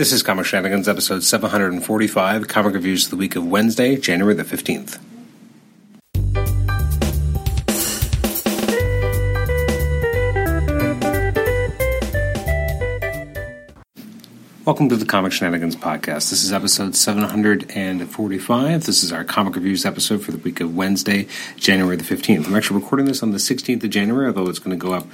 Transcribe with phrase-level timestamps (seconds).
[0.00, 4.44] This is Comic Shenanigans, episode 745, comic reviews of the week of Wednesday, January the
[4.44, 4.98] 15th.
[14.64, 16.30] Welcome to the Comic Shenanigans Podcast.
[16.30, 18.84] This is episode 745.
[18.84, 21.26] This is our comic reviews episode for the week of Wednesday,
[21.56, 22.46] January the 15th.
[22.46, 25.06] I'm actually recording this on the 16th of January, although it's going to go up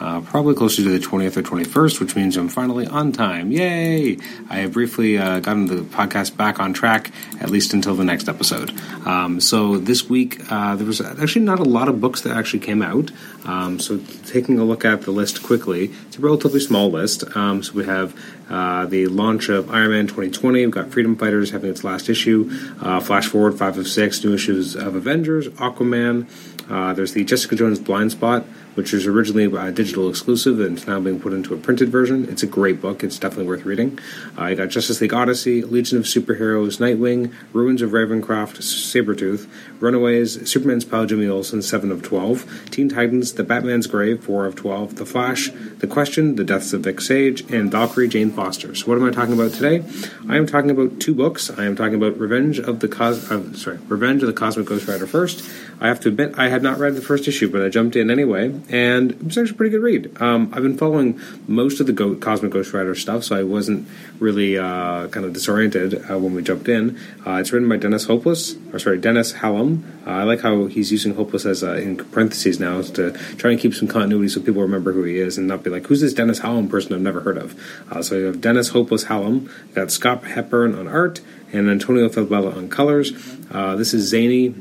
[0.00, 3.52] uh, probably closer to the 20th or 21st, which means I'm finally on time.
[3.52, 4.18] Yay!
[4.50, 8.28] I have briefly uh, gotten the podcast back on track, at least until the next
[8.28, 8.72] episode.
[9.06, 12.60] Um, so this week, uh, there was actually not a lot of books that actually
[12.60, 13.10] came out.
[13.44, 17.24] Um, so taking a look at the list quickly, it's a relatively small list.
[17.36, 18.18] Um, so we have
[18.50, 20.60] uh, the launch of Iron Man 2020.
[20.60, 22.50] We've got Freedom Fighters having its last issue.
[22.80, 26.26] Uh, Flash Forward 5 of 6, new issues of Avengers, Aquaman.
[26.68, 30.86] Uh, there's the Jessica Jones Blind Spot which was originally a digital exclusive and it's
[30.86, 32.28] now being put into a printed version.
[32.28, 33.04] It's a great book.
[33.04, 33.98] It's definitely worth reading.
[34.36, 39.48] Uh, I got Justice League Odyssey, Legion of Superheroes, Nightwing, Ruins of Ravencroft, Sabretooth,
[39.80, 44.56] Runaways, Superman's pal Jimmy Olsen, 7 of 12, Teen Titans, The Batman's Grave, 4 of
[44.56, 48.74] 12, The Flash, The Question, The Deaths of Vic Sage, and Valkyrie Jane Foster.
[48.74, 49.84] So what am I talking about today?
[50.28, 51.50] I am talking about two books.
[51.50, 54.88] I am talking about Revenge of the Cos- uh, sorry, Revenge of the Cosmic Ghost
[54.88, 55.48] Rider first.
[55.80, 58.10] I have to admit I had not read the first issue, but I jumped in
[58.10, 60.22] anyway and it was actually a pretty good read.
[60.22, 63.86] Um, I've been following most of the Go- Cosmic Ghost Rider stuff, so I wasn't
[64.18, 66.98] really uh, kind of disoriented uh, when we jumped in.
[67.26, 69.84] Uh, it's written by Dennis Hopeless, or sorry, Dennis Hallum.
[70.06, 73.60] Uh, I like how he's using Hopeless as uh, in parentheses now to try and
[73.60, 76.14] keep some continuity so people remember who he is and not be like, who's this
[76.14, 77.60] Dennis Hallum person I've never heard of?
[77.90, 81.20] Uh, so you have Dennis Hopeless Hallum, got Scott Hepburn on art,
[81.52, 83.12] and Antonio Fabela on colors.
[83.52, 84.54] this is zany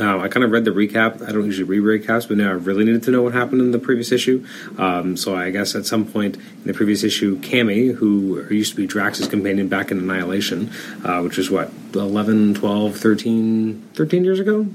[0.00, 1.26] uh, I kind of read the recap.
[1.26, 3.70] I don't usually read recaps, but now I really needed to know what happened in
[3.70, 4.46] the previous issue.
[4.78, 8.76] Um, so I guess at some point in the previous issue, Cammi, who used to
[8.76, 10.70] be Drax's companion back in Annihilation,
[11.04, 14.66] uh, which was what, 11, 12, 13, 13 years ago?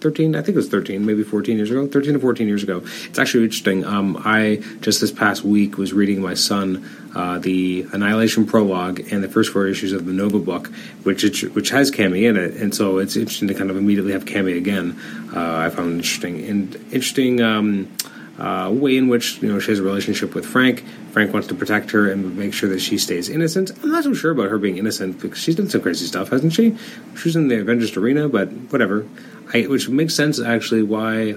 [0.00, 2.82] 13 i think it was 13 maybe 14 years ago 13 to 14 years ago.
[3.04, 7.86] It's actually interesting um, i just this past week was reading my son uh, the
[7.92, 10.68] annihilation prologue and the first four issues of the nova book
[11.04, 11.22] which
[11.54, 12.54] which has Cammi in it.
[12.54, 14.98] And so it's interesting to kind of immediately have Cammi again
[15.34, 16.44] uh, i found interesting.
[16.44, 17.88] And interesting um,
[18.38, 20.84] uh, way in which you know she has a relationship with Frank.
[21.12, 23.70] Frank wants to protect her and make sure that she stays innocent.
[23.82, 26.52] I'm not so sure about her being innocent because she's done some crazy stuff, hasn't
[26.52, 26.76] she?
[27.16, 29.06] She was in the Avengers arena, but whatever.
[29.52, 31.36] I, which makes sense actually why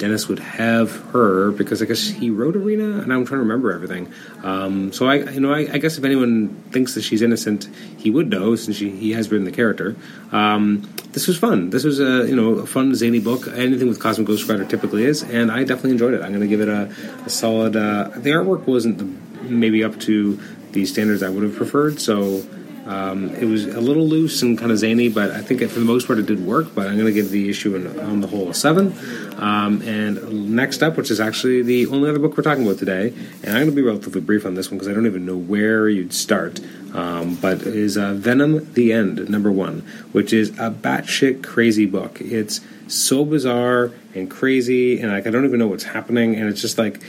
[0.00, 3.70] Dennis would have her because I guess he wrote Arena, and I'm trying to remember
[3.70, 4.12] everything.
[4.42, 7.68] Um, so I, you know, I, I, guess if anyone thinks that she's innocent,
[7.98, 9.94] he would know since she, he has written the character.
[10.32, 11.68] Um, this was fun.
[11.68, 13.46] This was a you know a fun zany book.
[13.46, 16.22] Anything with Cosmic Ghost Rider typically is, and I definitely enjoyed it.
[16.22, 16.92] I'm going to give it a,
[17.26, 17.76] a solid.
[17.76, 19.04] Uh, the artwork wasn't the,
[19.44, 20.40] maybe up to
[20.72, 22.42] the standards I would have preferred, so
[22.90, 25.78] um, it was a little loose and kind of zany, but I think it, for
[25.78, 26.74] the most part it did work.
[26.74, 28.92] But I'm going to give the issue an, on the whole a seven.
[29.36, 33.14] Um, and next up, which is actually the only other book we're talking about today,
[33.44, 35.36] and I'm going to be relatively brief on this one because I don't even know
[35.36, 36.58] where you'd start.
[36.92, 39.80] Um, but is uh, Venom: The End, number one,
[40.10, 42.20] which is a batshit crazy book.
[42.20, 46.60] It's so bizarre and crazy, and like I don't even know what's happening, and it's
[46.60, 47.00] just like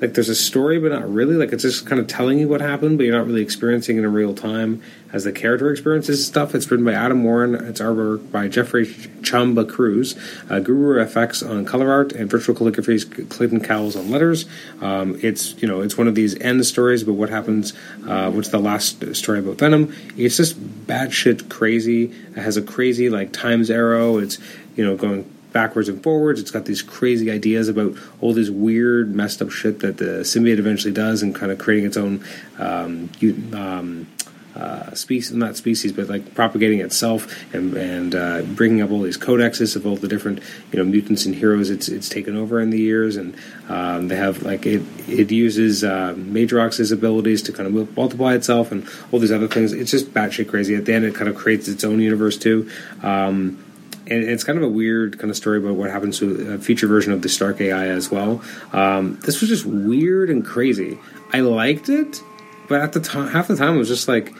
[0.00, 1.34] like there's a story, but not really.
[1.34, 4.00] Like it's just kind of telling you what happened, but you're not really experiencing it
[4.00, 6.54] in real time as the character experiences stuff.
[6.54, 7.54] It's written by Adam Warren.
[7.54, 10.16] It's artwork by Jeffrey Chamba Cruz,
[10.48, 14.46] uh, Guru FX on color art, and Virtual Calligraphy's Clayton Cowles on letters.
[14.80, 17.74] Um, it's you know it's one of these end stories, but what happens?
[18.06, 19.94] Uh, what's the last story about Venom?
[20.16, 22.04] It's just batshit crazy.
[22.04, 24.16] It has a crazy like times arrow.
[24.16, 24.38] It's
[24.76, 26.40] you know going backwards and forwards.
[26.40, 30.58] It's got these crazy ideas about all this weird, messed up shit that the symbiote
[30.58, 32.24] eventually does, and kind of creating its own
[32.58, 33.10] um,
[33.52, 34.06] um,
[34.54, 39.16] uh, species, not species, but like propagating itself and and uh, bringing up all these
[39.16, 40.40] codexes of all the different
[40.72, 43.36] you know mutants and heroes it's it's taken over in the years, and
[43.68, 48.72] um, they have like it it uses uh, Madrox's abilities to kind of multiply itself
[48.72, 49.72] and all these other things.
[49.72, 50.74] It's just batshit crazy.
[50.74, 52.68] At the end, it kind of creates its own universe too.
[53.02, 53.64] Um,
[54.10, 56.86] and it's kind of a weird kind of story about what happens to a future
[56.86, 58.42] version of the Stark AI as well.
[58.72, 60.98] Um, this was just weird and crazy.
[61.32, 62.20] I liked it,
[62.68, 64.34] but at the time, half the time, it was just like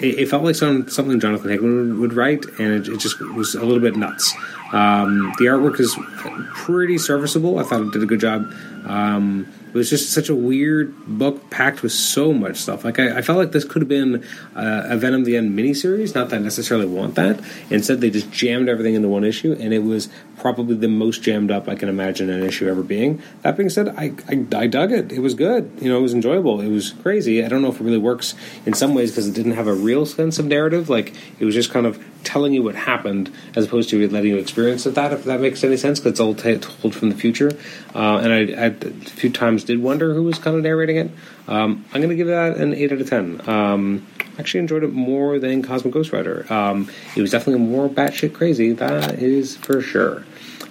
[0.00, 3.20] it, it felt like some, something Jonathan Hickman would, would write, and it, it, just
[3.20, 4.34] was a little bit nuts.
[4.72, 5.96] Um, the artwork is
[6.54, 7.58] pretty serviceable.
[7.58, 8.50] I thought it did a good job.
[8.86, 12.84] Um, It was just such a weird book packed with so much stuff.
[12.84, 14.24] Like I, I felt like this could have been
[14.56, 16.14] uh, a Venom the End miniseries.
[16.14, 17.40] Not that I necessarily want that.
[17.70, 20.08] Instead, they just jammed everything into one issue, and it was
[20.38, 23.22] probably the most jammed up I can imagine an issue ever being.
[23.42, 25.12] That being said, I, I, I dug it.
[25.12, 25.70] It was good.
[25.80, 26.60] You know, it was enjoyable.
[26.60, 27.44] It was crazy.
[27.44, 28.34] I don't know if it really works
[28.66, 30.88] in some ways because it didn't have a real sense of narrative.
[30.88, 34.38] Like it was just kind of telling you what happened as opposed to letting you
[34.38, 34.94] experience it.
[34.94, 37.50] That if that makes any sense, because it's all t- told from the future.
[37.94, 41.10] Uh, and I, I, a few times did wonder who was kind of narrating it.
[41.48, 43.48] Um, I'm going to give that an eight out of ten.
[43.48, 44.06] Um,
[44.38, 46.46] actually enjoyed it more than Cosmic Ghost Rider.
[46.52, 48.72] Um, it was definitely more batshit crazy.
[48.72, 50.24] That is for sure.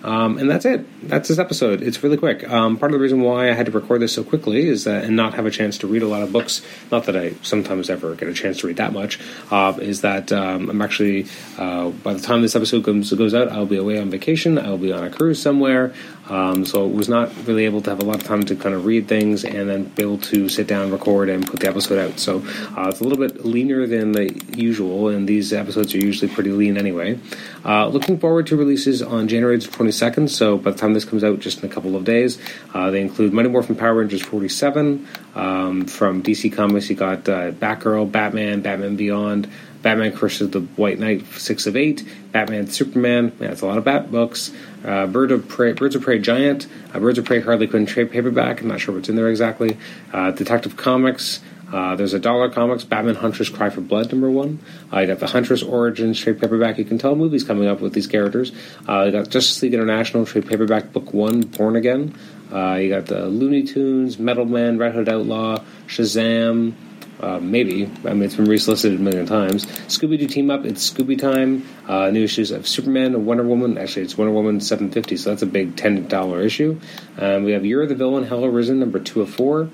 [0.04, 0.86] Um, and that's it.
[1.08, 1.82] That's this episode.
[1.82, 2.48] It's really quick.
[2.50, 5.04] Um, part of the reason why I had to record this so quickly is that,
[5.04, 6.62] and not have a chance to read a lot of books,
[6.92, 9.20] not that I sometimes ever get a chance to read that much,
[9.52, 13.50] uh, is that um, I'm actually, uh, by the time this episode comes, goes out,
[13.50, 14.58] I'll be away on vacation.
[14.58, 15.94] I'll be on a cruise somewhere.
[16.30, 18.76] Um, so it was not really able to have a lot of time to kind
[18.76, 21.98] of read things and then be able to sit down, record, and put the episode
[21.98, 22.20] out.
[22.20, 22.38] So
[22.78, 26.52] uh, it's a little bit leaner than the usual, and these episodes are usually pretty
[26.52, 27.20] lean anyway.
[27.66, 29.56] Uh, looking forward to releases on January
[29.90, 30.30] 22nd.
[30.30, 32.40] So by the time this comes out, just in a couple of days,
[32.74, 36.90] uh, they include Mighty Morphin Power Rangers 47 um, from DC Comics.
[36.90, 39.50] You got uh, Batgirl, Batman, Batman Beyond.
[39.82, 42.06] Batman Curses the White Knight, six of eight.
[42.34, 44.52] Batman Superman, man, that's a lot of Bat books.
[44.84, 48.12] Uh, Bird of Prey, Birds of Prey Giant, uh, Birds of Prey Harley Quinn trade
[48.12, 48.62] paperback.
[48.62, 49.78] I'm not sure what's in there exactly.
[50.12, 51.40] Uh, Detective Comics.
[51.72, 54.60] Uh, there's a dollar comics, Batman Huntress Cry for Blood, number one.
[54.92, 56.78] Uh, you got the Huntress Origins trade paperback.
[56.78, 58.52] You can tell movies coming up with these characters.
[58.88, 62.16] Uh, you got Justice League International trade paperback, book one, Born Again.
[62.52, 66.74] Uh, you got the Looney Tunes, Metal Man, Red Hood Outlaw, Shazam,
[67.20, 67.86] uh, maybe.
[68.06, 69.66] I mean, it's been resolicited a million times.
[69.66, 71.68] Scooby Doo Team Up, it's Scooby Time.
[71.88, 73.78] Uh, new issues of Superman and Wonder Woman.
[73.78, 76.80] Actually, it's Wonder Woman 750, so that's a big $10 issue.
[77.18, 79.70] Um, we have Year of the Villain, Hell Arisen, number 2 of 4.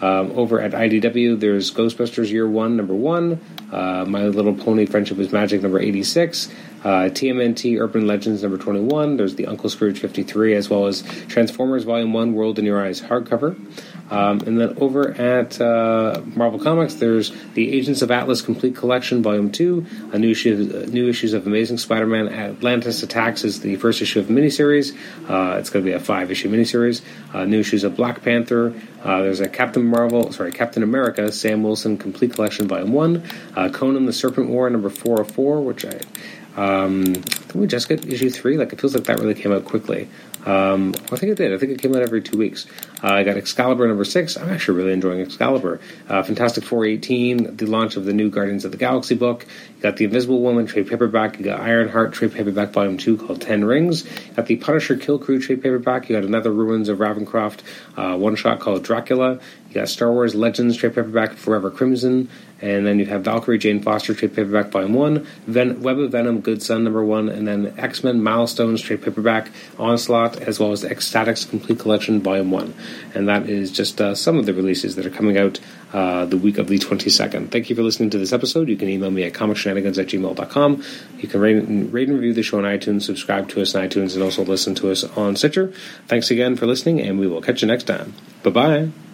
[0.00, 3.40] Um, over at IDW, there's Ghostbusters Year 1, number 1.
[3.70, 6.48] Uh, My Little Pony Friendship is Magic, number 86.
[6.82, 9.16] Uh, TMNT Urban Legends number 21.
[9.16, 13.00] There's the Uncle Scrooge 53, as well as Transformers Volume 1 World in Your Eyes
[13.02, 13.56] hardcover.
[14.10, 19.22] Um, and then over at uh, Marvel Comics, there's the Agents of Atlas Complete Collection,
[19.22, 19.86] Volume Two.
[20.12, 24.18] A new issue, uh, new issues of Amazing Spider-Man: Atlantis Attacks is the first issue
[24.18, 24.96] of the miniseries.
[25.28, 27.02] Uh, it's going to be a five-issue miniseries.
[27.32, 28.74] Uh, new issues of Black Panther.
[29.04, 33.22] Uh, there's a Captain Marvel, sorry, Captain America: Sam Wilson Complete Collection, Volume One.
[33.54, 36.00] Uh, Conan the Serpent War, number 404, which I.
[36.56, 37.22] Um,
[37.54, 38.56] we just get issue three?
[38.56, 40.08] Like it feels like that really came out quickly.
[40.46, 41.52] Um, I think it did.
[41.52, 42.66] I think it came out every two weeks.
[43.02, 44.36] Uh, I got Excalibur number six.
[44.36, 45.80] I'm actually really enjoying Excalibur.
[46.08, 49.46] Uh, Fantastic Four 18, the launch of the new Guardians of the Galaxy book.
[49.76, 51.38] You got the Invisible Woman trade paperback.
[51.38, 54.04] You got Ironheart trade paperback volume two called Ten Rings.
[54.04, 56.08] You got the Punisher Kill Crew trade paperback.
[56.08, 57.60] You got another Ruins of Ravencroft
[57.96, 59.40] uh, one shot called Dracula.
[59.68, 62.28] You got Star Wars Legends trade paperback Forever Crimson.
[62.62, 66.40] And then you have Valkyrie Jane Foster trade paperback volume one, Ven- Web of Venom
[66.40, 70.84] Good Son number one, and then X Men Milestones trade paperback Onslaught, as well as
[70.84, 72.74] X-Statix Complete Collection volume one.
[73.14, 75.60] And that is just uh, some of the releases that are coming out
[75.92, 77.50] uh, the week of the 22nd.
[77.50, 78.68] Thank you for listening to this episode.
[78.68, 80.84] You can email me at comicshenanigans at gmail.com.
[81.18, 81.54] You can rate,
[81.92, 84.74] rate and review the show on iTunes, subscribe to us on iTunes, and also listen
[84.76, 85.72] to us on Stitcher.
[86.06, 88.14] Thanks again for listening, and we will catch you next time.
[88.42, 89.09] Bye bye.